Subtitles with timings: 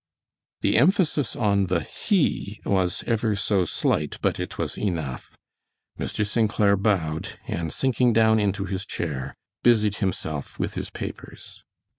[0.61, 5.37] The emphasis on the he was ever so slight, but it was enough.
[5.99, 6.25] Mr.
[6.25, 6.49] St.
[6.49, 11.63] Clair bowed, and sinking down into his chair, busied himself with his papers.